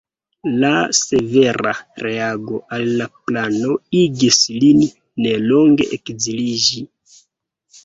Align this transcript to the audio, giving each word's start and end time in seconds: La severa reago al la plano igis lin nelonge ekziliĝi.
La 0.61 0.69
severa 0.99 1.73
reago 2.05 2.63
al 2.79 2.87
la 3.03 3.09
plano 3.29 3.77
igis 4.01 4.41
lin 4.65 4.83
nelonge 5.29 5.91
ekziliĝi. 6.01 6.85